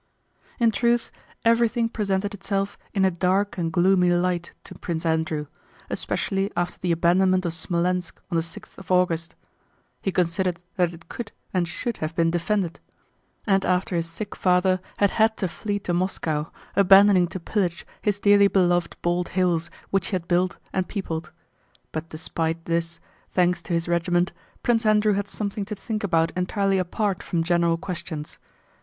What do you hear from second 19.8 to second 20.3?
which he had